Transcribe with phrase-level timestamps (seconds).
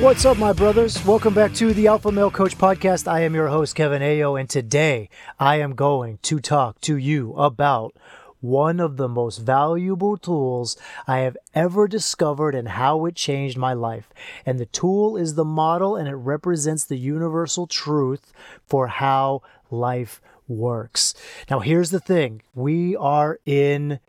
[0.00, 1.02] What's up, my brothers?
[1.06, 3.06] Welcome back to the Alpha Male Coach Podcast.
[3.06, 5.08] I am your host, Kevin Aillaud, and today
[5.38, 7.96] I am going to talk to you about
[8.40, 10.76] one of the most valuable tools
[11.06, 14.10] I have ever discovered and how it changed my life.
[14.44, 18.32] And the tool is the model, and it represents the universal truth
[18.66, 21.14] for how life works.
[21.48, 24.00] Now, here's the thing we are in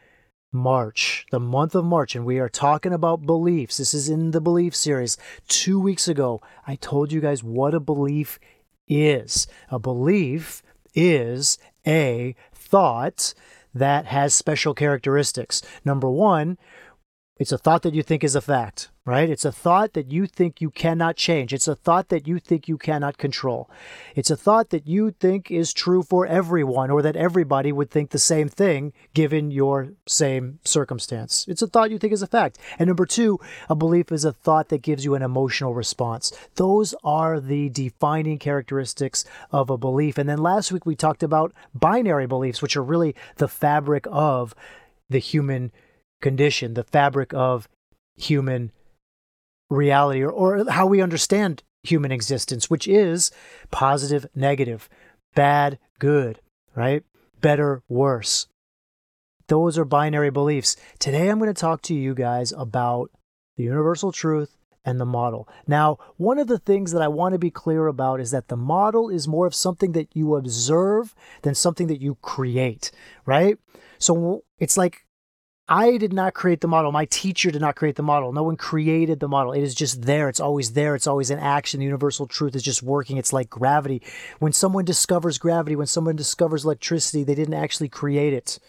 [0.55, 3.77] March, the month of March, and we are talking about beliefs.
[3.77, 5.17] This is in the belief series.
[5.47, 8.39] Two weeks ago, I told you guys what a belief
[8.87, 9.47] is.
[9.69, 10.63] A belief
[10.95, 13.33] is a thought
[13.73, 15.61] that has special characteristics.
[15.83, 16.57] Number one,
[17.37, 19.29] it's a thought that you think is a fact right?
[19.29, 21.53] It's a thought that you think you cannot change.
[21.53, 23.69] It's a thought that you think you cannot control.
[24.15, 28.09] It's a thought that you think is true for everyone or that everybody would think
[28.09, 31.45] the same thing given your same circumstance.
[31.47, 32.57] It's a thought you think is a fact.
[32.79, 36.31] And number two, a belief is a thought that gives you an emotional response.
[36.55, 40.17] Those are the defining characteristics of a belief.
[40.17, 44.55] And then last week we talked about binary beliefs, which are really the fabric of
[45.11, 45.71] the human
[46.25, 47.69] condition, the fabric of
[48.17, 48.71] human
[49.69, 53.29] reality or, or how we understand human existence, which is
[53.69, 54.89] positive, negative,
[55.35, 56.41] bad, good,
[56.75, 57.03] right?
[57.41, 58.47] Better, worse.
[59.49, 60.75] Those are binary beliefs.
[60.97, 63.11] Today, I'm going to talk to you guys about
[63.55, 65.47] the universal truth and the model.
[65.67, 68.57] Now, one of the things that I want to be clear about is that the
[68.57, 72.89] model is more of something that you observe than something that you create,
[73.27, 73.59] right?
[73.99, 75.04] So it's like
[75.67, 76.91] I did not create the model.
[76.91, 78.31] My teacher did not create the model.
[78.31, 79.51] No one created the model.
[79.51, 80.29] It is just there.
[80.29, 80.93] It's always there.
[80.93, 81.79] It's always in action.
[81.79, 83.17] The universal truth is just working.
[83.17, 84.03] It's like gravity.
[84.37, 88.59] When someone discovers gravity, when someone discovers electricity, they didn't actually create it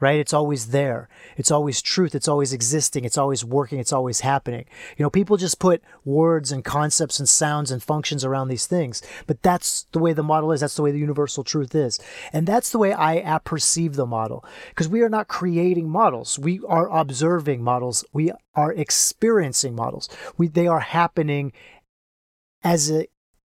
[0.00, 0.18] right?
[0.18, 1.08] It's always there.
[1.36, 2.14] It's always truth.
[2.14, 3.04] It's always existing.
[3.04, 3.78] It's always working.
[3.78, 4.64] It's always happening.
[4.96, 9.02] You know, people just put words and concepts and sounds and functions around these things,
[9.26, 10.60] but that's the way the model is.
[10.60, 11.98] That's the way the universal truth is.
[12.32, 16.38] And that's the way I perceive the model because we are not creating models.
[16.38, 18.04] We are observing models.
[18.12, 20.08] We are experiencing models.
[20.36, 21.52] We, they are happening
[22.62, 23.06] as a,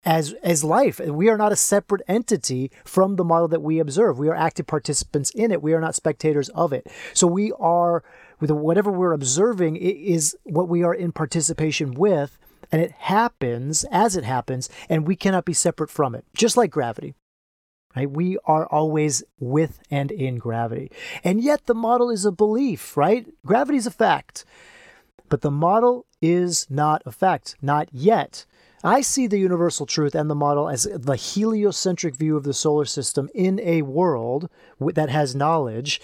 [0.05, 0.99] as as life.
[0.99, 4.19] We are not a separate entity from the model that we observe.
[4.19, 5.61] We are active participants in it.
[5.61, 6.87] We are not spectators of it.
[7.13, 8.03] So we are
[8.39, 12.37] with whatever we're observing is what we are in participation with,
[12.71, 16.25] and it happens as it happens, and we cannot be separate from it.
[16.35, 17.15] Just like gravity.
[17.95, 18.11] Right?
[18.11, 20.91] We are always with and in gravity.
[21.23, 23.25] And yet the model is a belief, right?
[23.45, 24.43] Gravity is a fact.
[25.29, 28.45] But the model is not a fact, not yet.
[28.85, 32.85] I see the universal truth and the model as the heliocentric view of the solar
[32.85, 34.47] system in a world
[34.79, 35.99] that has knowledge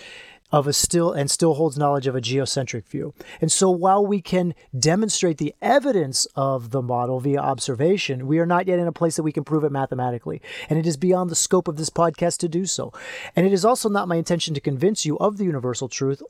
[0.51, 3.13] of a still and still holds knowledge of a geocentric view.
[3.39, 8.47] And so while we can demonstrate the evidence of the model via observation, we are
[8.47, 10.41] not yet in a place that we can prove it mathematically.
[10.67, 12.91] And it is beyond the scope of this podcast to do so.
[13.35, 16.23] And it is also not my intention to convince you of the universal truth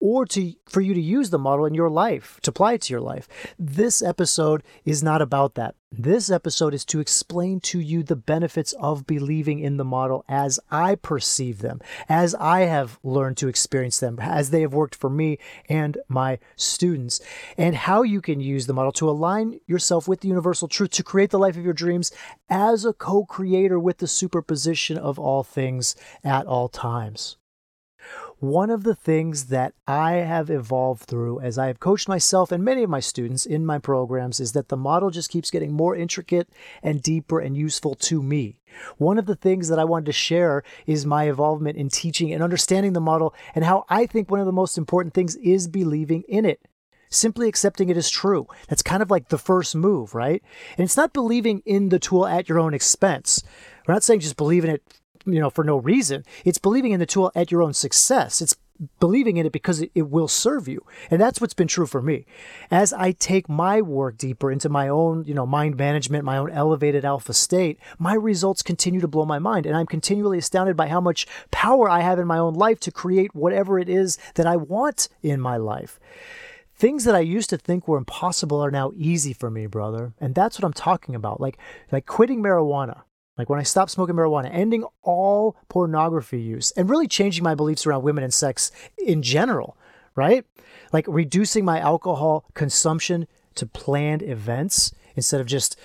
[0.00, 2.92] or to for you to use the model in your life, to apply it to
[2.92, 3.28] your life.
[3.58, 5.74] This episode is not about that.
[5.90, 10.60] This episode is to explain to you the benefits of believing in the model as
[10.70, 15.08] I perceive them, as I have learned to experience them, as they have worked for
[15.08, 17.20] me and my students,
[17.56, 21.02] and how you can use the model to align yourself with the universal truth to
[21.02, 22.12] create the life of your dreams
[22.50, 27.36] as a co creator with the superposition of all things at all times
[28.38, 32.62] one of the things that I have evolved through as I have coached myself and
[32.62, 35.96] many of my students in my programs is that the model just keeps getting more
[35.96, 36.50] intricate
[36.82, 38.60] and deeper and useful to me.
[38.98, 42.42] One of the things that I wanted to share is my involvement in teaching and
[42.42, 46.22] understanding the model and how I think one of the most important things is believing
[46.28, 46.60] in it
[47.08, 48.48] simply accepting it as true.
[48.68, 50.42] That's kind of like the first move, right?
[50.76, 53.44] And it's not believing in the tool at your own expense.
[53.86, 54.82] We're not saying just believe in it
[55.26, 56.24] you know, for no reason.
[56.44, 58.40] It's believing in the tool at your own success.
[58.40, 58.56] It's
[59.00, 60.84] believing in it because it, will serve you.
[61.10, 62.26] And that's what's been true for me.
[62.70, 66.50] As I take my work deeper into my own, you know, mind management, my own
[66.50, 69.66] elevated alpha state, my results continue to blow my mind.
[69.66, 72.92] And I'm continually astounded by how much power I have in my own life to
[72.92, 75.98] create whatever it is that I want in my life.
[76.74, 80.12] Things that I used to think were impossible are now easy for me, brother.
[80.20, 81.40] And that's what I'm talking about.
[81.40, 81.58] Like
[81.90, 83.02] like quitting marijuana
[83.38, 87.86] like when I stopped smoking marijuana, ending all pornography use, and really changing my beliefs
[87.86, 89.76] around women and sex in general,
[90.14, 90.44] right?
[90.92, 95.78] Like reducing my alcohol consumption to planned events instead of just,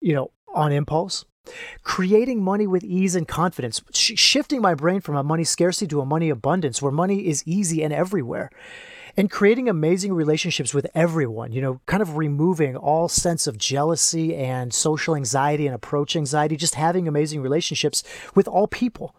[0.00, 1.24] you know, on impulse.
[1.82, 6.00] Creating money with ease and confidence, sh- shifting my brain from a money scarcity to
[6.00, 8.50] a money abundance where money is easy and everywhere
[9.16, 14.34] and creating amazing relationships with everyone, you know, kind of removing all sense of jealousy
[14.34, 18.02] and social anxiety and approach anxiety, just having amazing relationships
[18.34, 19.14] with all people.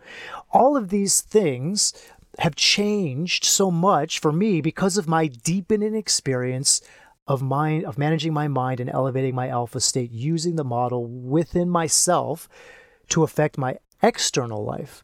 [0.51, 1.93] All of these things
[2.39, 6.81] have changed so much for me because of my deepening experience
[7.27, 11.69] of mind of managing my mind and elevating my alpha state using the model within
[11.69, 12.47] myself
[13.09, 15.03] to affect my external life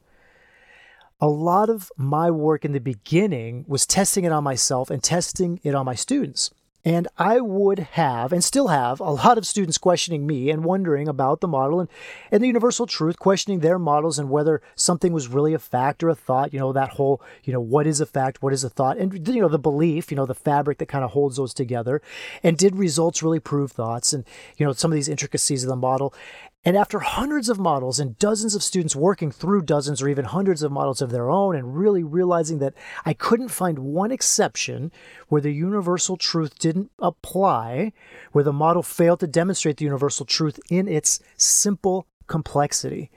[1.21, 5.59] a lot of my work in the beginning was testing it on myself and testing
[5.63, 6.49] it on my students.
[6.83, 11.07] And I would have, and still have, a lot of students questioning me and wondering
[11.07, 11.89] about the model and,
[12.31, 16.09] and the universal truth, questioning their models and whether something was really a fact or
[16.09, 16.53] a thought.
[16.53, 19.27] You know, that whole, you know, what is a fact, what is a thought, and,
[19.27, 22.01] you know, the belief, you know, the fabric that kind of holds those together.
[22.41, 24.11] And did results really prove thoughts?
[24.11, 24.25] And,
[24.57, 26.15] you know, some of these intricacies of the model.
[26.63, 30.61] And after hundreds of models and dozens of students working through dozens or even hundreds
[30.61, 34.91] of models of their own, and really realizing that I couldn't find one exception
[35.27, 37.93] where the universal truth didn't apply,
[38.31, 43.09] where the model failed to demonstrate the universal truth in its simple complexity.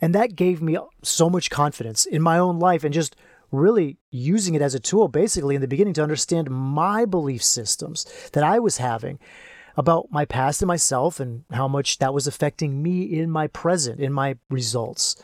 [0.00, 3.14] And that gave me so much confidence in my own life and just
[3.52, 8.04] really using it as a tool basically in the beginning to understand my belief systems
[8.32, 9.18] that I was having
[9.76, 14.00] about my past and myself and how much that was affecting me in my present,
[14.00, 15.16] in my results.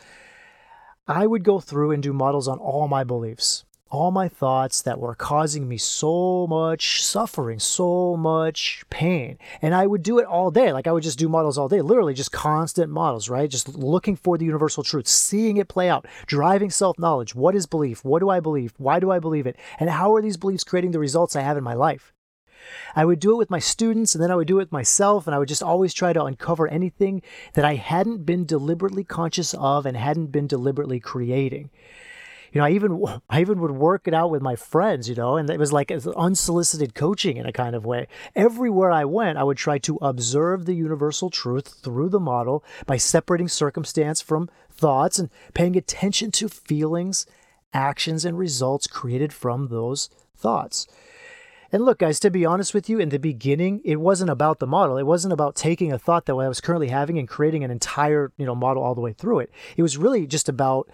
[1.07, 4.99] I would go through and do models on all my beliefs, all my thoughts that
[4.99, 9.37] were causing me so much suffering, so much pain.
[9.61, 10.71] And I would do it all day.
[10.71, 13.49] Like I would just do models all day, literally just constant models, right?
[13.49, 17.35] Just looking for the universal truth, seeing it play out, driving self knowledge.
[17.35, 18.05] What is belief?
[18.05, 18.73] What do I believe?
[18.77, 19.57] Why do I believe it?
[19.79, 22.13] And how are these beliefs creating the results I have in my life?
[22.95, 25.27] I would do it with my students and then I would do it with myself
[25.27, 27.21] and I would just always try to uncover anything
[27.53, 31.69] that I hadn't been deliberately conscious of and hadn't been deliberately creating.
[32.53, 35.37] You know, I even I even would work it out with my friends, you know,
[35.37, 38.07] and it was like unsolicited coaching in a kind of way.
[38.35, 42.97] Everywhere I went, I would try to observe the universal truth through the model by
[42.97, 47.25] separating circumstance from thoughts and paying attention to feelings,
[47.73, 50.87] actions, and results created from those thoughts.
[51.73, 54.67] And look, guys, to be honest with you, in the beginning, it wasn't about the
[54.67, 54.95] model.
[54.97, 58.31] It wasn't about taking a thought that I was currently having and creating an entire,
[58.37, 59.51] you know, model all the way through it.
[59.75, 60.87] It was really just about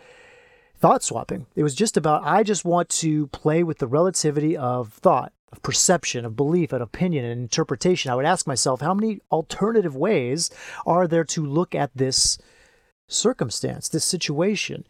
[0.77, 1.47] thought swapping.
[1.53, 5.61] It was just about I just want to play with the relativity of thought, of
[5.61, 8.09] perception, of belief, of opinion, and interpretation.
[8.09, 10.49] I would ask myself, how many alternative ways
[10.85, 12.37] are there to look at this
[13.09, 14.85] circumstance, this situation?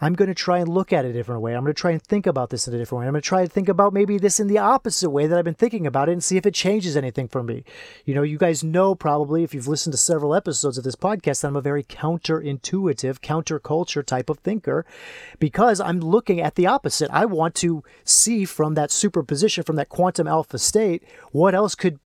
[0.00, 1.54] I'm going to try and look at it a different way.
[1.54, 3.06] I'm going to try and think about this in a different way.
[3.06, 5.44] I'm going to try and think about maybe this in the opposite way that I've
[5.44, 7.64] been thinking about it and see if it changes anything for me.
[8.06, 11.42] You know, you guys know probably if you've listened to several episodes of this podcast
[11.42, 14.86] that I'm a very counterintuitive, counterculture type of thinker
[15.38, 17.10] because I'm looking at the opposite.
[17.10, 22.00] I want to see from that superposition, from that quantum alpha state, what else could,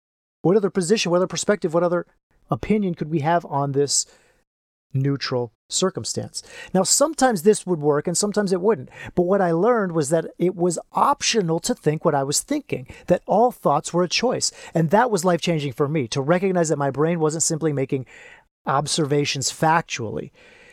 [0.43, 2.07] what other position, what other perspective, what other
[2.51, 4.07] opinion could we have on this
[4.92, 6.42] neutral circumstance.
[6.75, 8.90] Now, sometimes this would work and sometimes it wouldn't.
[9.14, 12.87] But what I learned was that it was optional to think what I was thinking,
[13.06, 14.50] that all thoughts were a choice.
[14.75, 18.06] And that was life changing for me to recognize that my brain wasn't simply making
[18.66, 20.30] observations factually,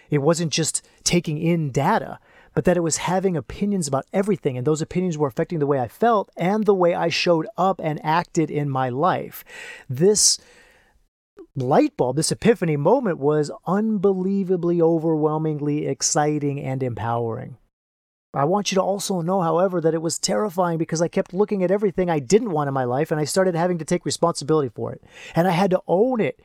[0.09, 2.19] it wasn't just taking in data.
[2.53, 5.79] But that it was having opinions about everything, and those opinions were affecting the way
[5.79, 9.45] I felt and the way I showed up and acted in my life.
[9.87, 10.39] This
[11.57, 17.57] light bulb, this epiphany moment was unbelievably, overwhelmingly exciting and empowering.
[18.33, 21.63] I want you to also know, however, that it was terrifying because I kept looking
[21.63, 24.69] at everything I didn't want in my life and I started having to take responsibility
[24.69, 25.03] for it.
[25.35, 26.39] And I had to own it.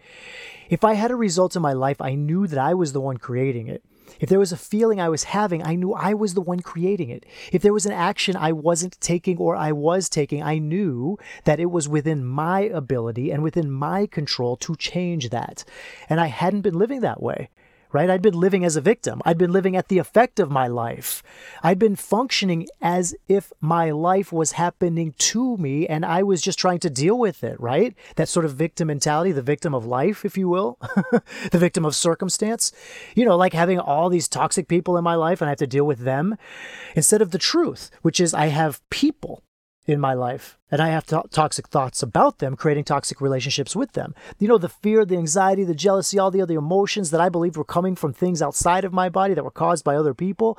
[0.70, 3.18] If I had a result in my life, I knew that I was the one
[3.18, 3.84] creating it.
[4.20, 7.10] If there was a feeling I was having, I knew I was the one creating
[7.10, 7.24] it.
[7.52, 11.60] If there was an action I wasn't taking or I was taking, I knew that
[11.60, 15.64] it was within my ability and within my control to change that.
[16.08, 17.48] And I hadn't been living that way
[17.92, 18.10] right?
[18.10, 19.20] I'd been living as a victim.
[19.24, 21.22] I'd been living at the effect of my life.
[21.62, 26.58] I'd been functioning as if my life was happening to me and I was just
[26.58, 27.94] trying to deal with it, right?
[28.16, 30.78] That sort of victim mentality, the victim of life, if you will,
[31.50, 32.72] the victim of circumstance.
[33.14, 35.66] You know, like having all these toxic people in my life and I have to
[35.66, 36.36] deal with them
[36.94, 39.41] instead of the truth, which is I have people
[39.86, 43.92] in my life and I have to- toxic thoughts about them, creating toxic relationships with
[43.92, 44.14] them.
[44.38, 47.56] You know, the fear, the anxiety, the jealousy, all the other emotions that I believe
[47.56, 50.58] were coming from things outside of my body that were caused by other people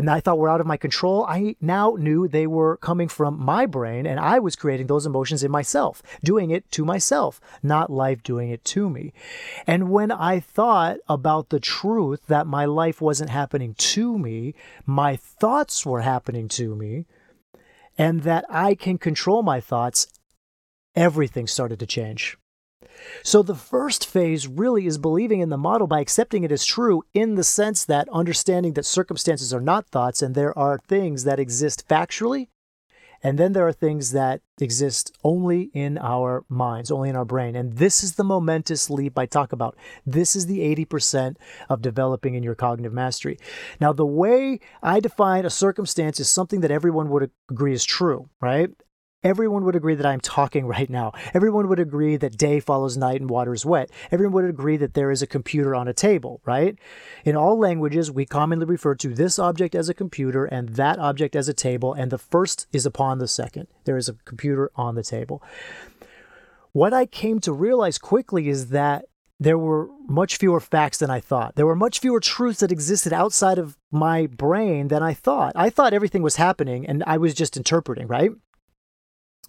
[0.00, 3.38] and I thought were out of my control, I now knew they were coming from
[3.38, 7.90] my brain and I was creating those emotions in myself, doing it to myself, not
[7.90, 9.12] life doing it to me.
[9.66, 14.54] And when I thought about the truth that my life wasn't happening to me,
[14.86, 17.04] my thoughts were happening to me,
[18.00, 20.06] and that I can control my thoughts,
[20.96, 22.38] everything started to change.
[23.22, 27.02] So the first phase really is believing in the model by accepting it as true
[27.12, 31.38] in the sense that understanding that circumstances are not thoughts and there are things that
[31.38, 32.48] exist factually
[33.22, 37.56] and then there are things that exist only in our minds, only in our brain.
[37.56, 39.76] And this is the momentous leap I talk about.
[40.06, 41.36] This is the 80%
[41.68, 43.38] of developing in your cognitive mastery.
[43.80, 48.28] Now, the way I define a circumstance is something that everyone would agree is true,
[48.40, 48.70] right?
[49.22, 51.12] Everyone would agree that I'm talking right now.
[51.34, 53.90] Everyone would agree that day follows night and water is wet.
[54.10, 56.78] Everyone would agree that there is a computer on a table, right?
[57.24, 61.36] In all languages, we commonly refer to this object as a computer and that object
[61.36, 63.66] as a table, and the first is upon the second.
[63.84, 65.42] There is a computer on the table.
[66.72, 69.04] What I came to realize quickly is that
[69.38, 71.56] there were much fewer facts than I thought.
[71.56, 75.52] There were much fewer truths that existed outside of my brain than I thought.
[75.56, 78.30] I thought everything was happening and I was just interpreting, right?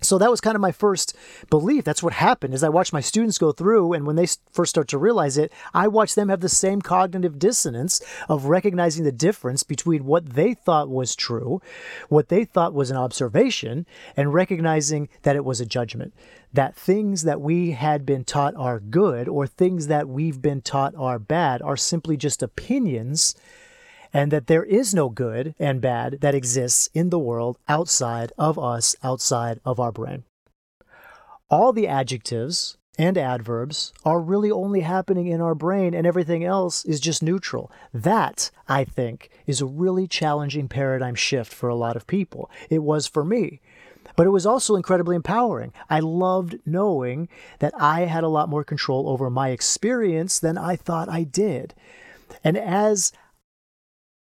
[0.01, 1.15] So that was kind of my first
[1.49, 1.83] belief.
[1.83, 4.87] That's what happened as i watched my students go through and when they first start
[4.89, 9.63] to realize it i watched them have the same cognitive dissonance of recognizing the difference
[9.63, 11.61] between what they thought was true
[12.09, 16.13] what they thought was an observation and recognizing that it was a judgment.
[16.53, 20.95] That things that we had been taught are good or things that we've been taught
[20.95, 23.35] are bad are simply just opinions
[24.13, 28.59] and that there is no good and bad that exists in the world outside of
[28.59, 30.23] us, outside of our brain.
[31.49, 36.85] All the adjectives and adverbs are really only happening in our brain, and everything else
[36.85, 37.71] is just neutral.
[37.93, 42.49] That, I think, is a really challenging paradigm shift for a lot of people.
[42.69, 43.61] It was for me.
[44.15, 45.73] But it was also incredibly empowering.
[45.89, 50.75] I loved knowing that I had a lot more control over my experience than I
[50.75, 51.73] thought I did.
[52.43, 53.11] And as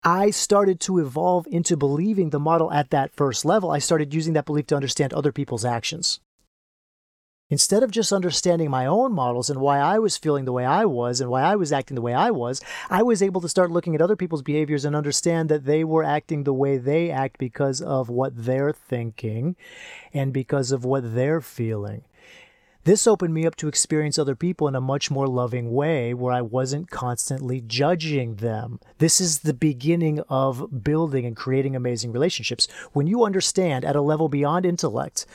[0.05, 3.71] I started to evolve into believing the model at that first level.
[3.71, 6.21] I started using that belief to understand other people's actions.
[7.51, 10.85] Instead of just understanding my own models and why I was feeling the way I
[10.85, 13.71] was and why I was acting the way I was, I was able to start
[13.71, 17.39] looking at other people's behaviors and understand that they were acting the way they act
[17.39, 19.57] because of what they're thinking
[20.13, 22.05] and because of what they're feeling.
[22.89, 26.33] This opened me up to experience other people in a much more loving way where
[26.33, 28.81] I wasn't constantly judging them.
[28.97, 32.67] This is the beginning of building and creating amazing relationships.
[32.95, 35.27] When you understand at a level beyond intellect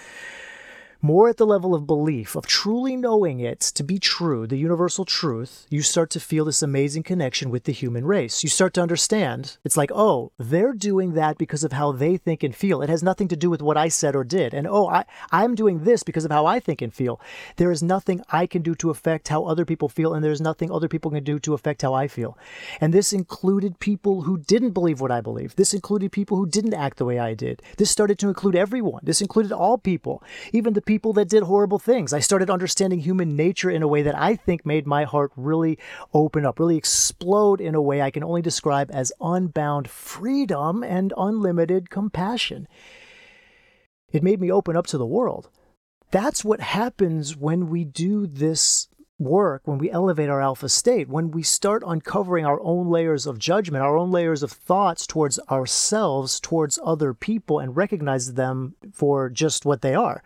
[1.05, 5.03] more at the level of belief, of truly knowing it to be true, the universal
[5.03, 8.41] truth, you start to feel this amazing connection with the human race.
[8.41, 9.57] You start to understand.
[9.65, 12.81] It's like, oh, they're doing that because of how they think and feel.
[12.81, 14.53] It has nothing to do with what I said or did.
[14.53, 17.19] And oh, I, I'm doing this because of how I think and feel.
[17.57, 20.72] There is nothing I can do to affect how other people feel, and there's nothing
[20.72, 22.38] other people can do to affect how I feel.
[22.79, 25.57] And this included people who didn't believe what I believe.
[25.57, 27.62] This included people who didn't act the way I did.
[27.75, 29.01] This started to include everyone.
[29.03, 32.13] This included all people, even the people people that did horrible things.
[32.13, 35.79] I started understanding human nature in a way that I think made my heart really
[36.13, 41.12] open up, really explode in a way I can only describe as unbound freedom and
[41.17, 42.67] unlimited compassion.
[44.12, 45.50] It made me open up to the world.
[46.12, 51.31] That's what happens when we do this work, when we elevate our alpha state, when
[51.31, 56.39] we start uncovering our own layers of judgment, our own layers of thoughts towards ourselves,
[56.39, 60.21] towards other people, and recognize them for just what they are.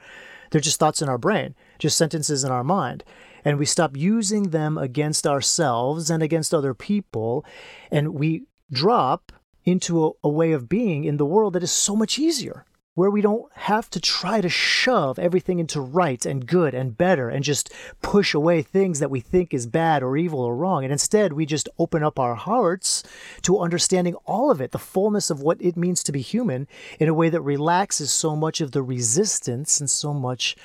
[0.49, 3.03] They're just thoughts in our brain, just sentences in our mind.
[3.43, 7.45] And we stop using them against ourselves and against other people.
[7.91, 9.31] And we drop
[9.63, 12.65] into a, a way of being in the world that is so much easier
[12.97, 17.29] where we don't have to try to shove everything into right and good and better
[17.29, 20.83] and just push away things that we think is bad or evil or wrong.
[20.83, 23.03] And instead, we just open up our hearts
[23.43, 26.67] to understanding all of it, the fullness of what it means to be human,
[26.99, 30.55] in a way that relaxes so much of the resistance and so much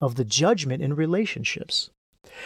[0.00, 1.90] of the judgment in relationships.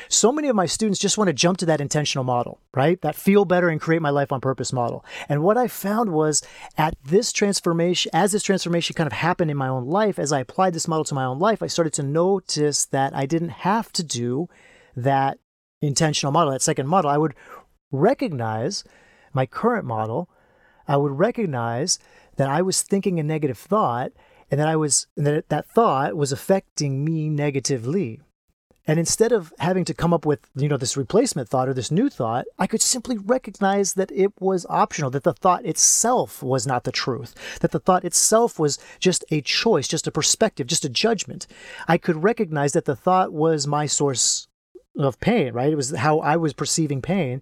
[0.09, 3.00] So many of my students just want to jump to that intentional model, right?
[3.00, 5.04] That feel better and create my life on purpose model.
[5.28, 6.43] And what I found was
[6.76, 10.40] at this transformation, as this transformation kind of happened in my own life, as I
[10.40, 13.93] applied this model to my own life, I started to notice that I didn't have
[13.93, 14.49] to do
[14.97, 15.38] that
[15.83, 17.11] intentional model, that second model.
[17.11, 17.35] I would
[17.90, 18.85] recognize
[19.33, 20.28] my current model.
[20.87, 21.99] I would recognize
[22.37, 24.12] that I was thinking a negative thought
[24.50, 28.21] and that I was, and that that thought was affecting me negatively.
[28.87, 31.91] And instead of having to come up with, you know, this replacement thought or this
[31.91, 36.67] new thought, I could simply recognize that it was optional, that the thought itself was
[36.67, 40.85] not the truth, that the thought itself was just a choice, just a perspective, just
[40.85, 41.47] a judgment.
[41.88, 44.49] I could recognize that the thought was my source
[44.99, 45.73] of pain, right?
[45.73, 47.41] It was how I was perceiving pain,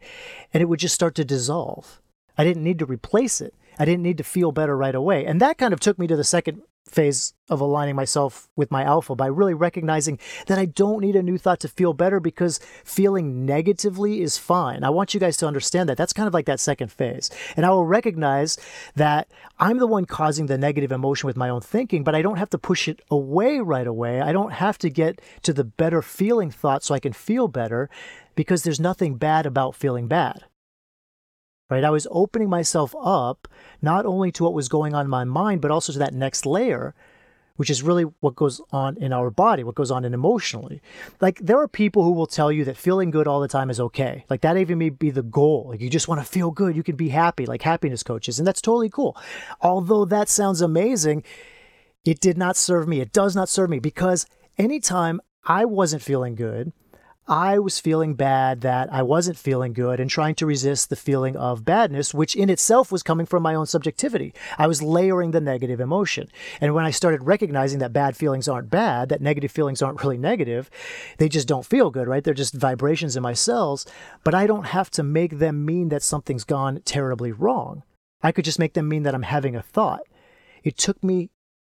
[0.54, 2.00] and it would just start to dissolve.
[2.38, 3.54] I didn't need to replace it.
[3.78, 5.26] I didn't need to feel better right away.
[5.26, 8.82] And that kind of took me to the second phase of aligning myself with my
[8.82, 12.60] alpha by really recognizing that I don't need a new thought to feel better because
[12.84, 14.84] feeling negatively is fine.
[14.84, 15.96] I want you guys to understand that.
[15.96, 17.30] That's kind of like that second phase.
[17.56, 18.58] And I will recognize
[18.94, 22.38] that I'm the one causing the negative emotion with my own thinking, but I don't
[22.38, 24.20] have to push it away right away.
[24.20, 27.88] I don't have to get to the better feeling thought so I can feel better
[28.34, 30.44] because there's nothing bad about feeling bad
[31.72, 31.84] right?
[31.84, 33.48] I was opening myself up
[33.80, 36.44] not only to what was going on in my mind, but also to that next
[36.44, 36.94] layer,
[37.56, 40.82] which is really what goes on in our body, what goes on in emotionally.
[41.20, 43.80] Like there are people who will tell you that feeling good all the time is
[43.80, 44.24] okay.
[44.28, 45.68] Like that even may be the goal.
[45.70, 48.46] Like you just want to feel good, you can be happy, like happiness coaches, and
[48.46, 49.16] that's totally cool.
[49.60, 51.24] Although that sounds amazing,
[52.04, 53.00] it did not serve me.
[53.00, 54.26] It does not serve me because
[54.58, 56.72] anytime I wasn't feeling good,
[57.28, 61.36] I was feeling bad that I wasn't feeling good and trying to resist the feeling
[61.36, 64.34] of badness, which in itself was coming from my own subjectivity.
[64.58, 66.28] I was layering the negative emotion.
[66.60, 70.18] And when I started recognizing that bad feelings aren't bad, that negative feelings aren't really
[70.18, 70.68] negative,
[71.18, 72.24] they just don't feel good, right?
[72.24, 73.86] They're just vibrations in my cells,
[74.24, 77.84] but I don't have to make them mean that something's gone terribly wrong.
[78.20, 80.02] I could just make them mean that I'm having a thought.
[80.64, 81.30] It took me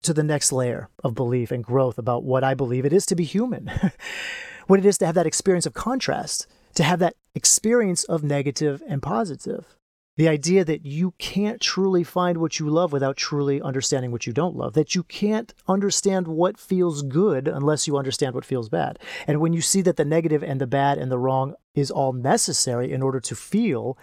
[0.04, 3.14] to the next layer of belief and growth about what I believe it is to
[3.14, 3.70] be human.
[4.66, 8.82] what it is to have that experience of contrast, to have that experience of negative
[8.88, 9.76] and positive.
[10.16, 14.32] The idea that you can't truly find what you love without truly understanding what you
[14.32, 19.00] don't love, that you can't understand what feels good unless you understand what feels bad.
[19.26, 22.12] And when you see that the negative and the bad and the wrong is all
[22.12, 23.98] necessary in order to feel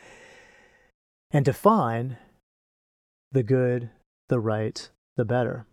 [1.32, 2.18] and define
[3.32, 3.90] the good,
[4.28, 5.66] the right, the better.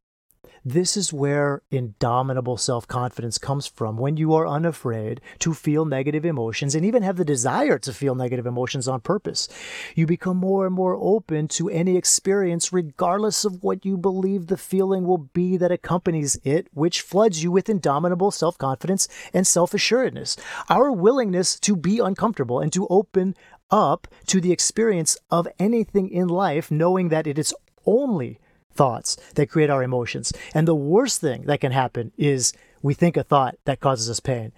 [0.70, 6.26] This is where indomitable self confidence comes from when you are unafraid to feel negative
[6.26, 9.48] emotions and even have the desire to feel negative emotions on purpose.
[9.94, 14.58] You become more and more open to any experience, regardless of what you believe the
[14.58, 19.72] feeling will be that accompanies it, which floods you with indomitable self confidence and self
[19.72, 20.36] assuredness.
[20.68, 23.36] Our willingness to be uncomfortable and to open
[23.70, 27.54] up to the experience of anything in life, knowing that it is
[27.86, 28.38] only
[28.74, 30.32] thoughts that create our emotions.
[30.54, 32.52] And the worst thing that can happen is
[32.82, 34.52] we think a thought that causes us pain.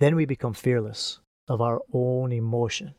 [0.00, 2.94] Then we become fearless of our own emotion.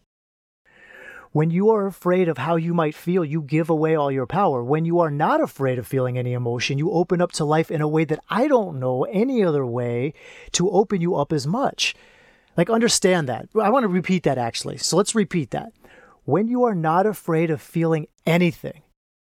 [1.32, 4.64] When you are afraid of how you might feel, you give away all your power.
[4.64, 7.82] When you are not afraid of feeling any emotion, you open up to life in
[7.82, 10.14] a way that I don't know any other way
[10.52, 11.96] to open you up as much.
[12.56, 13.50] Like, understand that.
[13.60, 14.78] I want to repeat that actually.
[14.78, 15.74] So let's repeat that.
[16.24, 18.84] When you are not afraid of feeling anything,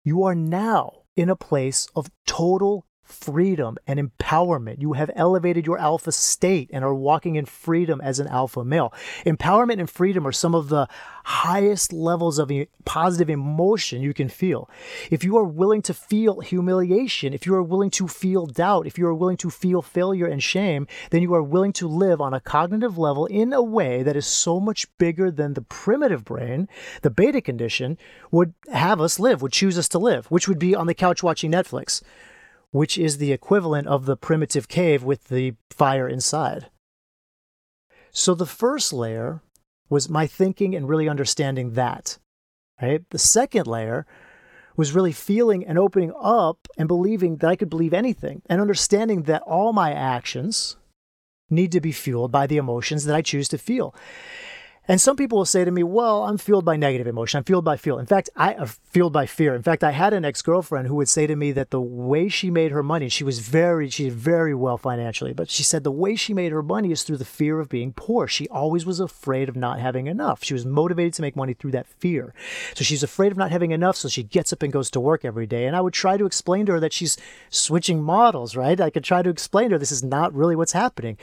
[0.04, 4.80] you are now in a place of total freedom and empowerment.
[4.80, 8.92] You have elevated your alpha state and are walking in freedom as an alpha male.
[9.24, 10.88] Empowerment and freedom are some of the
[11.24, 12.50] highest levels of
[12.84, 14.68] positive emotion you can feel.
[15.10, 18.98] If you are willing to feel humiliation, if you are willing to feel doubt, if
[18.98, 22.34] you are willing to feel failure and shame, then you are willing to live on
[22.34, 26.68] a cognitive level in a way that is so much bigger than the primitive brain,
[27.02, 27.98] the beta condition,
[28.30, 31.22] would have us live, would choose us to live, which would be on the couch
[31.22, 32.02] watching Netflix
[32.70, 36.66] which is the equivalent of the primitive cave with the fire inside.
[38.10, 39.42] So the first layer
[39.88, 42.18] was my thinking and really understanding that.
[42.80, 43.08] Right?
[43.10, 44.06] The second layer
[44.76, 49.22] was really feeling and opening up and believing that I could believe anything and understanding
[49.24, 50.76] that all my actions
[51.50, 53.94] need to be fueled by the emotions that I choose to feel.
[54.88, 57.36] And some people will say to me, well, I'm fueled by negative emotion.
[57.36, 58.00] I'm fueled by fear.
[58.00, 59.54] In fact, I am uh, fueled by fear.
[59.54, 62.50] In fact, I had an ex-girlfriend who would say to me that the way she
[62.50, 65.92] made her money, she was very, she did very well financially, but she said the
[65.92, 68.26] way she made her money is through the fear of being poor.
[68.26, 70.42] She always was afraid of not having enough.
[70.42, 72.32] She was motivated to make money through that fear.
[72.74, 73.96] So she's afraid of not having enough.
[73.96, 75.66] So she gets up and goes to work every day.
[75.66, 77.18] And I would try to explain to her that she's
[77.50, 78.80] switching models, right?
[78.80, 81.18] I could try to explain to her this is not really what's happening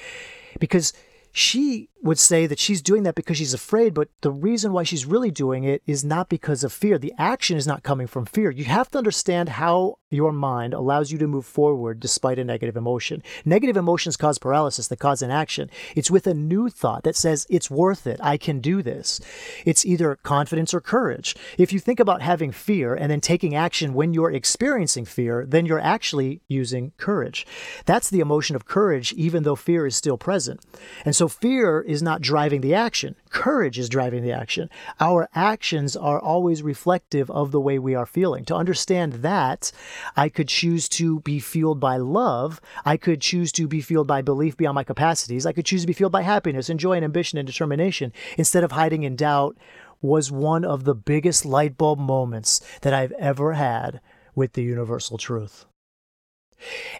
[0.59, 0.93] because
[1.35, 5.05] she would say that she's doing that because she's afraid, but the reason why she's
[5.05, 6.97] really doing it is not because of fear.
[6.97, 8.51] The action is not coming from fear.
[8.51, 12.77] You have to understand how your mind allows you to move forward despite a negative
[12.77, 13.23] emotion.
[13.43, 15.69] Negative emotions cause paralysis, that cause inaction.
[15.95, 18.19] It's with a new thought that says, it's worth it.
[18.21, 19.19] I can do this.
[19.65, 21.35] It's either confidence or courage.
[21.57, 25.65] If you think about having fear and then taking action when you're experiencing fear, then
[25.65, 27.45] you're actually using courage.
[27.85, 30.61] That's the emotion of courage, even though fear is still present.
[31.03, 33.15] And so fear is not driving the action.
[33.29, 34.69] Courage is driving the action.
[34.99, 38.45] Our actions are always reflective of the way we are feeling.
[38.45, 39.71] To understand that,
[40.15, 42.61] I could choose to be fueled by love.
[42.85, 45.45] I could choose to be fueled by belief beyond my capacities.
[45.45, 48.63] I could choose to be fueled by happiness and joy and ambition and determination instead
[48.63, 49.57] of hiding in doubt
[50.01, 54.01] was one of the biggest light bulb moments that I've ever had
[54.35, 55.65] with the universal truth.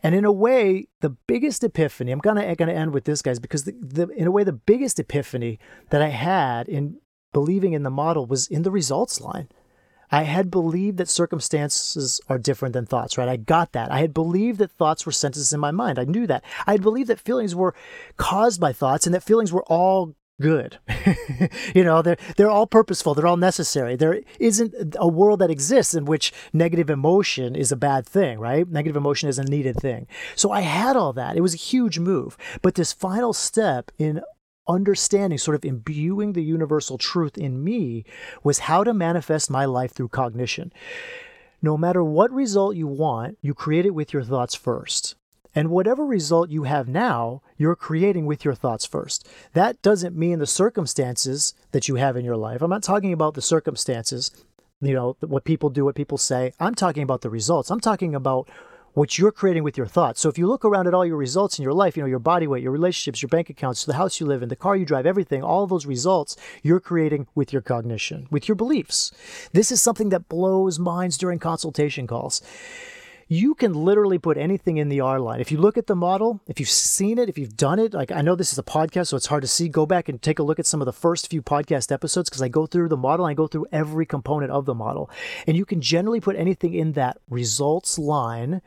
[0.03, 3.63] And in a way, the biggest epiphany, I'm gonna, gonna end with this, guys, because
[3.63, 6.99] the, the, in a way, the biggest epiphany that I had in
[7.33, 9.49] believing in the model was in the results line.
[10.11, 13.27] I had believed that circumstances are different than thoughts, right?
[13.27, 13.91] I got that.
[13.91, 15.97] I had believed that thoughts were sentences in my mind.
[15.97, 16.43] I knew that.
[16.67, 17.73] I had believed that feelings were
[18.17, 20.79] caused by thoughts and that feelings were all good.
[21.75, 23.95] you know, they're they're all purposeful, they're all necessary.
[23.95, 28.67] There isn't a world that exists in which negative emotion is a bad thing, right?
[28.67, 30.07] Negative emotion is a needed thing.
[30.35, 31.37] So I had all that.
[31.37, 32.37] It was a huge move.
[32.61, 34.21] But this final step in
[34.67, 38.03] understanding, sort of imbuing the universal truth in me,
[38.43, 40.73] was how to manifest my life through cognition.
[41.61, 45.15] No matter what result you want, you create it with your thoughts first.
[45.55, 49.27] And whatever result you have now, you're creating with your thoughts first.
[49.53, 52.61] That doesn't mean the circumstances that you have in your life.
[52.61, 54.31] I'm not talking about the circumstances,
[54.81, 56.51] you know, what people do, what people say.
[56.59, 57.71] I'm talking about the results.
[57.71, 58.49] I'm talking about
[58.95, 60.21] what you're creating with your thoughts.
[60.21, 62.17] So if you look around at all your results in your life, you know, your
[62.17, 64.85] body weight, your relationships, your bank accounts, the house you live in, the car you
[64.85, 69.11] drive, everything, all those results you're creating with your cognition, with your beliefs.
[69.51, 72.41] This is something that blows minds during consultation calls
[73.27, 75.41] you can literally put anything in the R line.
[75.41, 78.11] If you look at the model, if you've seen it, if you've done it, like
[78.11, 79.67] I know this is a podcast, so it's hard to see.
[79.67, 82.41] Go back and take a look at some of the first few podcast episodes because
[82.41, 85.09] I go through the model, I go through every component of the model.
[85.47, 88.61] And you can generally put anything in that results line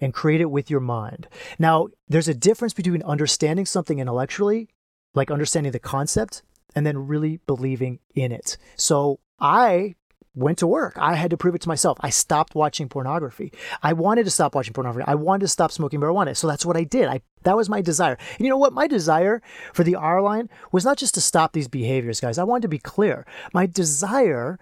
[0.00, 1.28] and create it with your mind.
[1.58, 4.70] Now, there's a difference between understanding something intellectually,
[5.14, 6.42] like understanding the concept,
[6.74, 8.56] and then really believing in it.
[8.76, 9.94] So I
[10.34, 10.94] went to work.
[10.96, 11.98] I had to prove it to myself.
[12.00, 13.52] I stopped watching pornography.
[13.82, 15.06] I wanted to stop watching pornography.
[15.06, 16.36] I wanted to stop smoking marijuana.
[16.36, 17.08] So that's what I did.
[17.08, 18.18] I that was my desire.
[18.36, 18.72] And you know what?
[18.72, 22.38] My desire for the R line was not just to stop these behaviors, guys.
[22.38, 23.26] I wanted to be clear.
[23.52, 24.58] My desire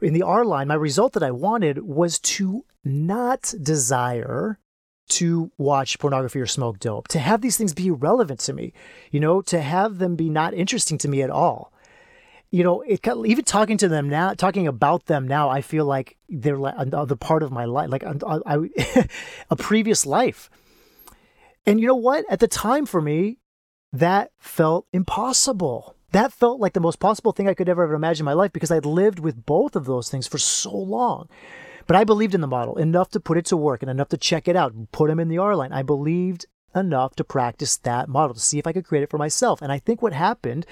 [0.00, 4.58] in the R line, my result that I wanted was to not desire
[5.08, 8.72] to watch pornography or smoke dope, to have these things be irrelevant to me,
[9.12, 11.72] you know, to have them be not interesting to me at all
[12.50, 16.16] you know, it even talking to them now, talking about them now, I feel like
[16.28, 18.14] they're like another part of my life, like I,
[18.46, 19.08] I,
[19.50, 20.48] a previous life.
[21.66, 22.24] And you know what?
[22.30, 23.38] At the time for me,
[23.92, 25.96] that felt impossible.
[26.12, 28.52] That felt like the most possible thing I could ever have imagined in my life
[28.52, 31.28] because I'd lived with both of those things for so long.
[31.86, 34.16] But I believed in the model enough to put it to work and enough to
[34.16, 35.72] check it out, put them in the R line.
[35.72, 39.18] I believed enough to practice that model to see if I could create it for
[39.18, 39.62] myself.
[39.62, 40.66] And I think what happened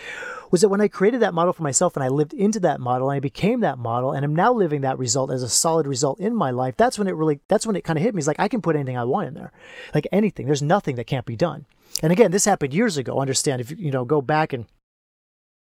[0.51, 3.11] was that when I created that model for myself and I lived into that model
[3.11, 6.21] and I became that model and I'm now living that result as a solid result
[6.21, 8.21] in my life, that's when it really, that's when it kind of hit me.
[8.21, 9.53] It's like I can put anything I want in there,
[9.95, 10.47] like anything.
[10.47, 11.67] There's nothing that can't be done.
[12.03, 13.21] And again, this happened years ago.
[13.21, 14.67] Understand if you, you know, go back and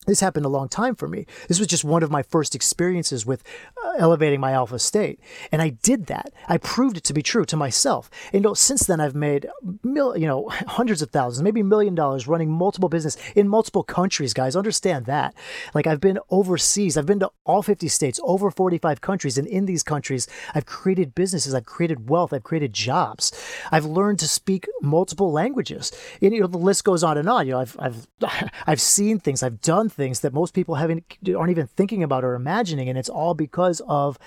[0.06, 1.26] this happened a long time for me.
[1.46, 3.44] This was just one of my first experiences with
[3.84, 5.20] uh, elevating my alpha state.
[5.52, 6.32] And I did that.
[6.48, 8.08] I proved it to be true to myself.
[8.32, 9.46] And you know, since then I've made
[9.84, 13.82] mil, you know, hundreds of thousands, maybe a million dollars running multiple business in multiple
[13.82, 14.56] countries, guys.
[14.56, 15.34] Understand that.
[15.74, 16.96] Like I've been overseas.
[16.96, 21.14] I've been to all 50 states, over 45 countries, and in these countries I've created
[21.14, 23.32] businesses, I've created wealth, I've created jobs.
[23.70, 25.92] I've learned to speak multiple languages.
[26.22, 27.46] And you know, the list goes on and on.
[27.46, 28.06] You know, I've I've
[28.66, 32.34] I've seen things, I've done things that most people haven't aren't even thinking about or
[32.34, 34.18] imagining and it's all because of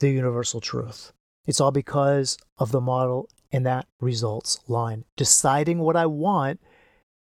[0.00, 1.12] the universal truth.
[1.46, 5.04] It's all because of the model and that results line.
[5.16, 6.60] Deciding what i want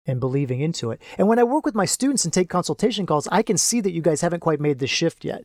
[0.06, 1.00] and believing into it.
[1.16, 3.92] And when I work with my students and take consultation calls, I can see that
[3.92, 5.44] you guys haven't quite made the shift yet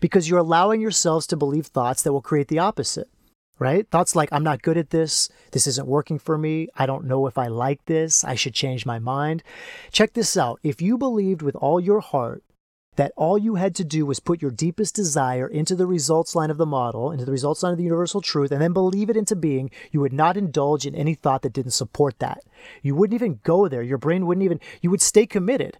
[0.00, 3.08] because you're allowing yourselves to believe thoughts that will create the opposite
[3.60, 3.88] right?
[3.88, 5.28] Thoughts like, I'm not good at this.
[5.52, 6.68] This isn't working for me.
[6.74, 8.24] I don't know if I like this.
[8.24, 9.44] I should change my mind.
[9.92, 10.58] Check this out.
[10.64, 12.42] If you believed with all your heart
[12.96, 16.50] that all you had to do was put your deepest desire into the results line
[16.50, 19.16] of the model, into the results line of the universal truth, and then believe it
[19.16, 22.42] into being, you would not indulge in any thought that didn't support that.
[22.82, 23.82] You wouldn't even go there.
[23.82, 25.78] Your brain wouldn't even, you would stay committed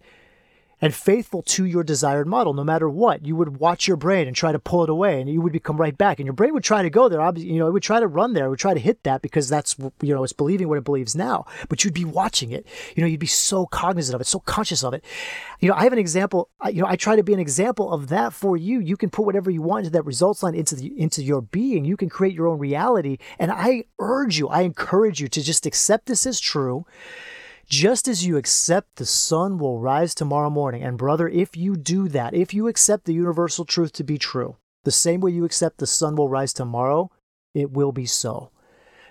[0.81, 2.55] and faithful to your desired model.
[2.55, 5.29] No matter what you would watch your brain and try to pull it away and
[5.29, 6.19] you would become right back.
[6.19, 8.07] And your brain would try to go there obviously you know it would try to
[8.07, 10.79] run there it would try to hit that because that's you know it's believing what
[10.79, 11.45] it believes now.
[11.69, 12.67] But you'd be watching it.
[12.97, 15.05] You know you'd be so cognizant of it so conscious of it.
[15.61, 18.09] You know i have an example you know i try to be an example of
[18.09, 18.81] that for you.
[18.81, 21.85] You can put whatever you want into that results line into the into your being.
[21.85, 23.19] You can create your own reality.
[23.39, 26.87] And i urge you i encourage you to just accept this as true
[27.71, 30.83] just as you accept the sun will rise tomorrow morning.
[30.83, 34.57] And brother, if you do that, if you accept the universal truth to be true,
[34.83, 37.11] the same way you accept the sun will rise tomorrow,
[37.55, 38.51] it will be so.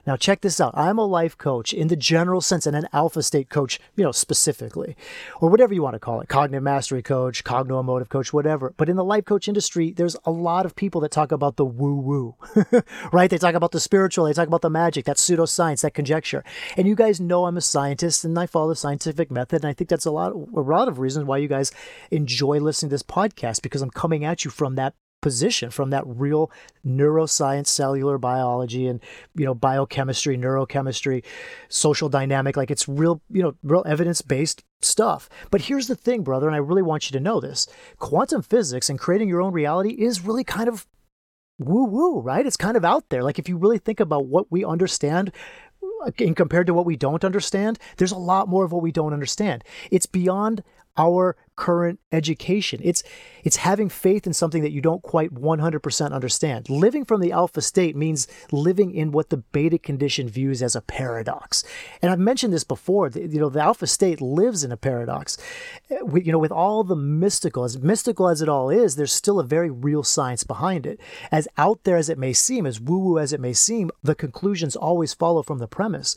[0.10, 0.76] Now, check this out.
[0.76, 4.12] I'm a life coach in the general sense and an alpha state coach, you know,
[4.12, 4.98] specifically,
[5.40, 8.74] or whatever you want to call it cognitive mastery coach, cognitive emotive coach, whatever.
[8.76, 11.66] But in the life coach industry, there's a lot of people that talk about the
[11.66, 12.36] woo woo,
[13.12, 13.30] right?
[13.30, 16.44] They talk about the spiritual, they talk about the magic, that pseudoscience, that conjecture.
[16.76, 19.58] And you guys know I'm a scientist and I follow the scientific method.
[19.64, 21.72] And I think that's a lot, a lot of reasons why you guys
[22.10, 26.04] enjoy listening to this podcast because I'm coming at you from that position from that
[26.06, 26.52] real
[26.86, 29.02] neuroscience cellular biology and
[29.36, 31.24] you know biochemistry neurochemistry
[31.68, 35.30] social dynamic like it's real you know real evidence based stuff.
[35.52, 37.68] But here's the thing brother and i really want you to know this.
[37.98, 40.88] Quantum physics and creating your own reality is really kind of
[41.58, 42.46] woo woo right?
[42.46, 43.24] It's kind of out there.
[43.24, 45.32] Like if you really think about what we understand
[46.06, 48.92] uh, in compared to what we don't understand there's a lot more of what we
[48.92, 49.64] don't understand.
[49.92, 50.64] It's beyond
[50.98, 52.80] our current education.
[52.82, 53.04] It's
[53.44, 56.70] it's having faith in something that you don't quite 100% understand.
[56.70, 60.82] Living from the alpha state means living in what the beta condition views as a
[60.82, 61.66] paradox.
[62.02, 65.38] And I've mentioned this before, you know, the alpha state lives in a paradox.
[65.90, 69.14] Eh, we, you know, with all the mystical, as mystical as it all is, there's
[69.14, 70.98] still a very real science behind it.
[71.30, 74.78] As out there as it may seem, as woo-woo as it may seem, the conclusions
[74.78, 76.16] always follow from the premise.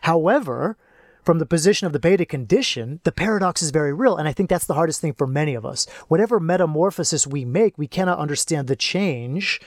[0.00, 0.76] However,
[1.22, 4.16] from the position of the beta condition, the paradox is very real.
[4.16, 5.86] And I think that's the hardest thing for many of us.
[6.08, 9.60] Whatever metamorphosis we make, we cannot understand the change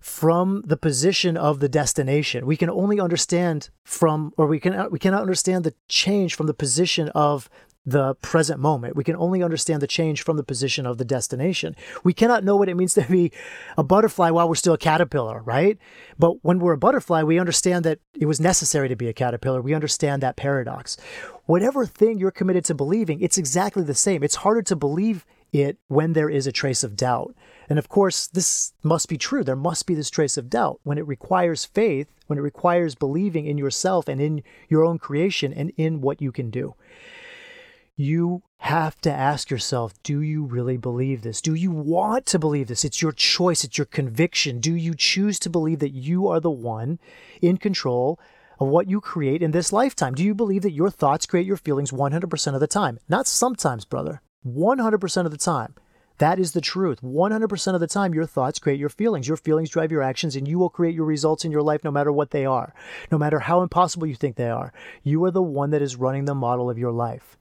[0.00, 2.44] from the position of the destination.
[2.44, 6.54] We can only understand from, or we can we cannot understand the change from the
[6.54, 7.48] position of
[7.84, 8.94] the present moment.
[8.94, 11.74] We can only understand the change from the position of the destination.
[12.04, 13.32] We cannot know what it means to be
[13.76, 15.78] a butterfly while we're still a caterpillar, right?
[16.18, 19.60] But when we're a butterfly, we understand that it was necessary to be a caterpillar.
[19.60, 20.96] We understand that paradox.
[21.46, 24.22] Whatever thing you're committed to believing, it's exactly the same.
[24.22, 27.34] It's harder to believe it when there is a trace of doubt.
[27.68, 29.42] And of course, this must be true.
[29.42, 30.80] There must be this trace of doubt.
[30.84, 35.52] When it requires faith, when it requires believing in yourself and in your own creation
[35.52, 36.74] and in what you can do
[37.96, 41.40] you have to ask yourself do you really believe this?
[41.40, 42.84] Do you want to believe this?
[42.84, 44.60] It's your choice, it's your conviction.
[44.60, 46.98] Do you choose to believe that you are the one
[47.40, 48.18] in control
[48.58, 50.14] of what you create in this lifetime?
[50.14, 52.98] Do you believe that your thoughts create your feelings 100% of the time?
[53.08, 54.22] Not sometimes, brother.
[54.46, 55.74] 100% of the time.
[56.18, 57.00] That is the truth.
[57.02, 59.26] 100% of the time, your thoughts create your feelings.
[59.26, 61.90] Your feelings drive your actions, and you will create your results in your life no
[61.90, 62.74] matter what they are,
[63.10, 64.72] no matter how impossible you think they are.
[65.02, 67.38] You are the one that is running the model of your life.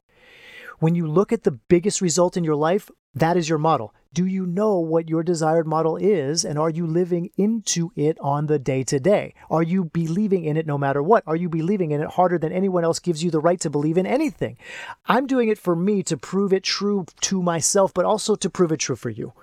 [0.81, 3.93] When you look at the biggest result in your life, that is your model.
[4.13, 6.43] Do you know what your desired model is?
[6.43, 9.35] And are you living into it on the day to day?
[9.51, 11.23] Are you believing in it no matter what?
[11.27, 13.95] Are you believing in it harder than anyone else gives you the right to believe
[13.95, 14.57] in anything?
[15.05, 18.71] I'm doing it for me to prove it true to myself, but also to prove
[18.71, 19.33] it true for you.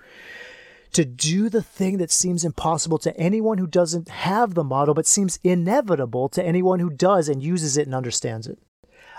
[0.95, 5.07] To do the thing that seems impossible to anyone who doesn't have the model, but
[5.07, 8.59] seems inevitable to anyone who does and uses it and understands it.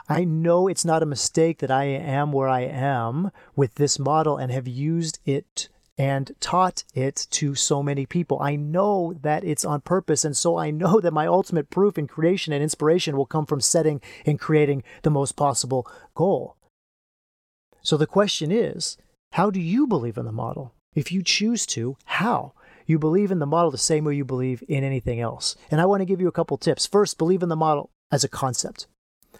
[0.10, 4.38] I know it's not a mistake that I am where I am with this model
[4.38, 5.70] and have used it
[6.00, 8.40] and taught it to so many people.
[8.42, 10.26] I know that it's on purpose.
[10.26, 13.62] And so I know that my ultimate proof in creation and inspiration will come from
[13.62, 16.56] setting and creating the most possible goal.
[17.84, 18.98] So the question is
[19.34, 20.74] how do you believe in the model?
[20.96, 22.54] If you choose to, how?
[22.88, 25.56] You believe in the model the same way you believe in anything else.
[25.70, 26.88] And I want to give you a couple tips.
[26.88, 28.88] First, believe in the model as a concept.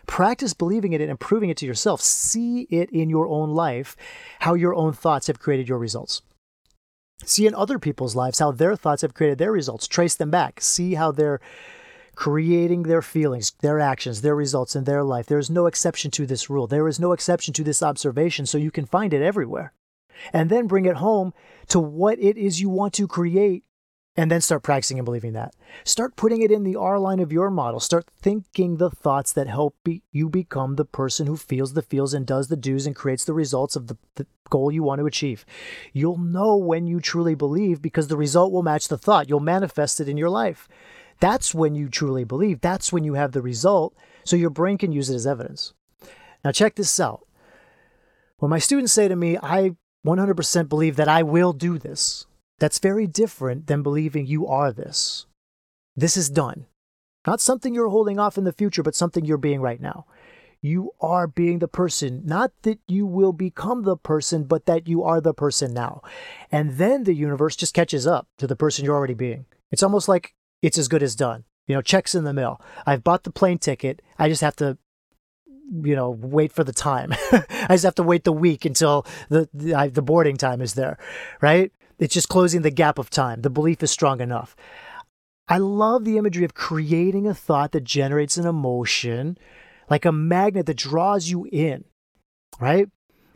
[0.10, 2.02] Practice believing it and proving it to yourself.
[2.02, 3.96] See it in your own life,
[4.40, 6.24] how your own thoughts have created your results.
[7.26, 9.88] See in other people's lives how their thoughts have created their results.
[9.88, 10.62] Trace them back.
[10.62, 11.40] See how they're
[12.16, 15.28] creating their feelings, their actions, their results in their life.
[15.28, 16.66] There is no exception to this rule.
[16.66, 19.74] There is no exception to this observation, so you can find it everywhere.
[20.34, 21.36] And then bring it home
[21.68, 23.64] to what it is you want to create
[24.20, 25.56] and then start practicing and believing that.
[25.86, 27.80] Start putting it in the R line of your model.
[27.80, 32.14] Start thinking the thoughts that help be, you become the person who feels the feels
[32.14, 35.06] and does the do's and creates the results of the, the goal you want to
[35.06, 35.46] achieve.
[35.94, 39.30] You'll know when you truly believe because the result will match the thought.
[39.30, 40.68] You'll manifest it in your life.
[41.22, 42.60] That's when you truly believe.
[42.60, 43.96] That's when you have the result.
[44.26, 45.74] So your brain can use it as evidence.
[46.44, 47.26] Now, check this out.
[48.40, 52.26] When my students say to me, I 100% believe that I will do this,
[52.60, 55.26] that's very different than believing you are this.
[55.96, 56.66] This is done.
[57.28, 60.06] Not something you're holding off in the future, but something you're being right now.
[60.62, 65.04] You are being the person, not that you will become the person, but that you
[65.04, 66.02] are the person now.
[66.52, 69.46] And then the universe just catches up to the person you're already being.
[69.72, 71.46] It's almost like it's as good as done.
[71.68, 72.62] You know, checks in the mail.
[72.86, 74.02] I've bought the plane ticket.
[74.18, 74.78] I just have to
[75.84, 79.48] you know wait for the time i just have to wait the week until the
[79.54, 80.98] the, the boarding time is there
[81.42, 83.42] right it's just closing the gap of time.
[83.42, 84.56] The belief is strong enough.
[85.48, 89.38] I love the imagery of creating a thought that generates an emotion
[89.90, 91.84] like a magnet that draws you in,
[92.60, 92.88] right?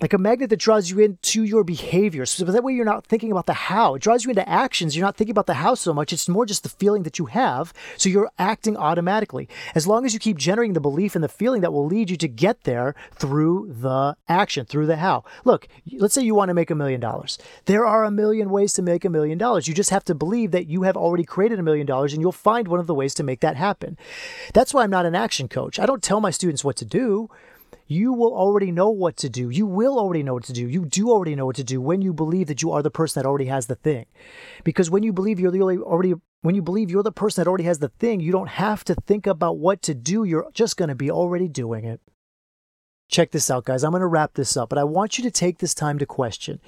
[0.04, 2.26] Like a magnet that draws you into your behavior.
[2.26, 3.96] So that way you're not thinking about the how.
[3.96, 4.98] It draws you into actions.
[4.98, 6.12] You're not thinking about the how so much.
[6.12, 7.72] It's more just the feeling that you have.
[7.96, 9.48] So you're acting automatically.
[9.74, 12.18] As long as you keep generating the belief and the feeling that will lead you
[12.18, 15.24] to get there through the action, through the how.
[15.46, 17.38] Look, let's say you want to make a million dollars.
[17.64, 19.70] There are a million ways to make a million dollars.
[19.70, 22.34] You just have to believe that you have already created a million dollars and you'll
[22.34, 23.98] find one of the ways to make that happen.
[24.54, 25.80] That's why I'm not an action coach.
[25.80, 27.30] I don't tell my students what to do
[27.88, 29.50] you will already know what to do.
[29.50, 30.68] You will already know what to do.
[30.68, 33.22] You do already know what to do when you believe that you are the person
[33.22, 34.06] that already has the thing.
[34.64, 37.48] Because when you believe you're the only already when you believe you're the person that
[37.48, 40.26] already has the thing, you don't have to think about what to do.
[40.26, 42.02] You're just going to be already doing it.
[43.10, 43.84] Check this out, guys.
[43.84, 46.06] I'm going to wrap this up, but I want you to take this time to
[46.06, 46.60] question.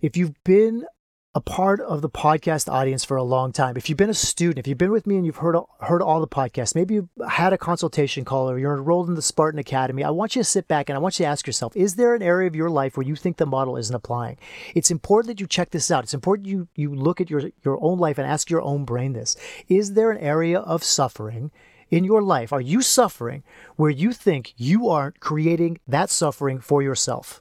[0.00, 0.86] If you've been
[1.32, 3.76] a part of the podcast audience for a long time.
[3.76, 6.20] If you've been a student, if you've been with me and you've heard heard all
[6.20, 10.02] the podcasts, maybe you've had a consultation call or you're enrolled in the Spartan Academy,
[10.02, 12.16] I want you to sit back and I want you to ask yourself, is there
[12.16, 14.38] an area of your life where you think the model isn't applying?
[14.74, 16.02] It's important that you check this out.
[16.02, 19.12] It's important you you look at your your own life and ask your own brain
[19.12, 19.36] this.
[19.68, 21.52] Is there an area of suffering
[21.90, 22.52] in your life?
[22.52, 23.44] Are you suffering
[23.76, 27.40] where you think you aren't creating that suffering for yourself?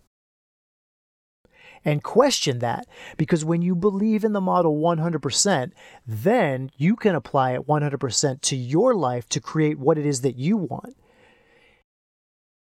[1.86, 2.88] And question that
[3.18, 5.72] because when you believe in the model 100%,
[6.06, 10.38] then you can apply it 100% to your life to create what it is that
[10.38, 10.96] you want.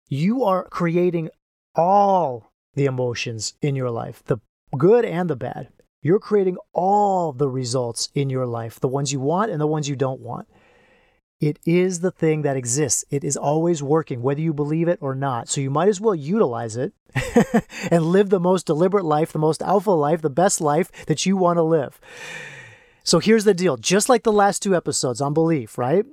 [0.08, 1.30] You are creating
[1.74, 4.38] all the emotions in your life, the
[4.76, 5.68] good and the bad.
[6.02, 9.88] You're creating all the results in your life, the ones you want and the ones
[9.88, 10.48] you don't want.
[11.42, 13.04] It is the thing that exists.
[13.10, 15.48] It is always working, whether you believe it or not.
[15.48, 16.92] So you might as well utilize it
[17.90, 21.36] and live the most deliberate life, the most alpha life, the best life that you
[21.36, 22.00] want to live.
[23.02, 26.06] So here's the deal just like the last two episodes on belief, right?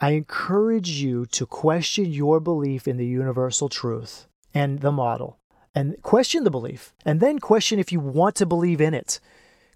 [0.00, 5.38] I encourage you to question your belief in the universal truth and the model,
[5.76, 9.20] and question the belief, and then question if you want to believe in it.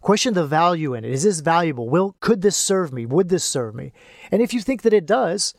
[0.05, 1.11] Question the value in it.
[1.11, 1.89] Is this valuable?
[1.89, 3.07] Will could this serve me?
[3.07, 3.95] Would this serve me?
[4.31, 5.55] And if you think that it does,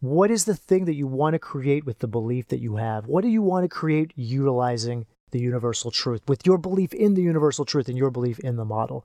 [0.00, 3.06] what is the thing that you want to create with the belief that you have?
[3.06, 7.20] What do you want to create utilizing the universal truth with your belief in the
[7.20, 9.04] universal truth and your belief in the model?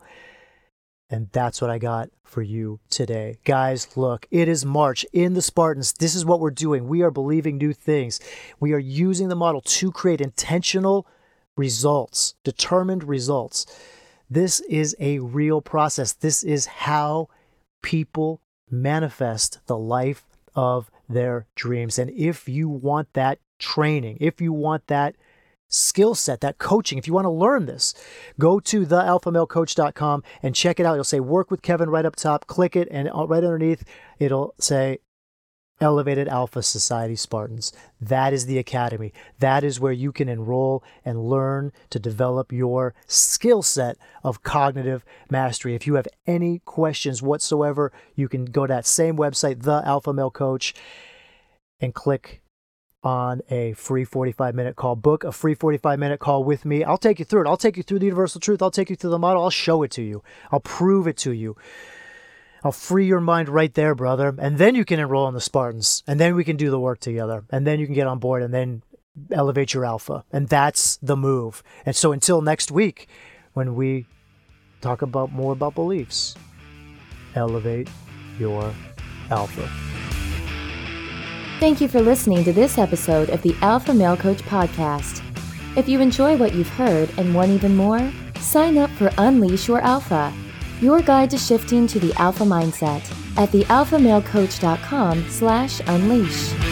[1.10, 3.40] And that's what I got for you today.
[3.44, 5.92] Guys, look, it is March in the Spartans.
[5.92, 6.88] This is what we're doing.
[6.88, 8.22] We are believing new things.
[8.62, 11.06] We are using the model to create intentional
[11.58, 13.66] results, determined results.
[14.32, 16.14] This is a real process.
[16.14, 17.28] This is how
[17.84, 18.40] people
[18.70, 20.24] manifest the life
[20.56, 22.00] of their dreams.
[22.00, 25.18] And if you want that training, if you want that
[25.68, 27.94] skill set, that coaching, if you want to learn this,
[28.40, 30.96] go to thealphamalecoach.com and check it out.
[30.96, 33.84] You'll say work with Kevin right up top, click it, and uh, right underneath
[34.18, 35.00] it'll say
[35.82, 37.74] Elevated Alpha Society Spartans.
[38.00, 39.12] That is the academy.
[39.40, 45.04] That is where you can enroll and learn to develop your skill set of cognitive
[45.30, 45.74] mastery.
[45.74, 50.14] If you have any questions whatsoever, you can go to that same website, The Alpha
[50.14, 50.76] Male Coach,
[51.80, 52.42] and click
[53.04, 54.96] on a free 45 minute call.
[54.96, 56.84] Book a free 45 minute call with me.
[56.84, 57.48] I'll take you through it.
[57.48, 58.62] I'll take you through the universal truth.
[58.62, 59.44] I'll take you through the model.
[59.44, 60.24] I'll show it to you.
[60.52, 61.56] I'll prove it to you.
[62.64, 64.36] I'll free your mind right there, brother.
[64.38, 66.04] And then you can enroll in the Spartans.
[66.08, 67.44] And then we can do the work together.
[67.50, 68.84] And then you can get on board and then
[69.32, 70.24] elevate your alpha.
[70.32, 71.64] And that's the move.
[71.86, 73.08] And so until next week,
[73.54, 74.06] when we
[74.82, 76.36] talk about more about beliefs,
[77.36, 77.90] elevate
[78.40, 78.74] your
[79.30, 79.70] alpha.
[81.60, 85.22] Thank you for listening to this episode of the Alpha Male Coach Podcast.
[85.78, 89.80] If you enjoy what you've heard and want even more, Sign up for Unleash Your
[89.82, 90.34] Alpha,
[90.82, 93.02] your guide to shifting to the alpha mindset
[93.38, 96.71] at thealphamalecoach.com slash unleash.